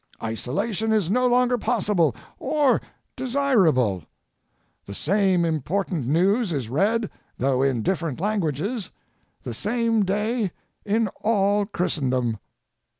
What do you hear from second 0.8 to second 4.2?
is no longer possible or desirable.